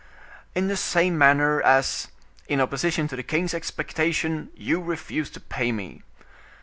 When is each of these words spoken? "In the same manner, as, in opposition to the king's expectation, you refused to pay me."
"In 0.55 0.67
the 0.67 0.77
same 0.77 1.15
manner, 1.15 1.61
as, 1.61 2.07
in 2.47 2.59
opposition 2.59 3.07
to 3.09 3.15
the 3.15 3.21
king's 3.21 3.53
expectation, 3.53 4.49
you 4.55 4.81
refused 4.81 5.35
to 5.35 5.39
pay 5.39 5.71
me." 5.71 6.01